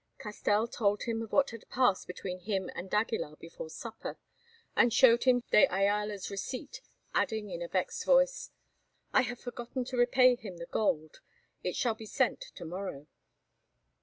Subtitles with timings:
[0.17, 4.17] Castell told him of what had passed between him and d'Aguilar before supper,
[4.75, 6.81] and showed him de Ayala's receipt,
[7.13, 8.49] adding in a vexed voice:
[9.13, 11.19] "I have forgotten to repay him the gold;
[11.63, 13.05] it shall be sent to morrow."